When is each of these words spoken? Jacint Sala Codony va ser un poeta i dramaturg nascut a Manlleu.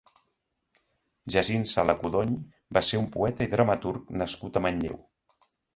Jacint 1.35 1.67
Sala 1.73 1.97
Codony 2.01 2.33
va 2.79 2.85
ser 2.91 3.03
un 3.05 3.09
poeta 3.19 3.49
i 3.49 3.53
dramaturg 3.55 4.13
nascut 4.25 4.61
a 4.63 4.67
Manlleu. 4.69 5.03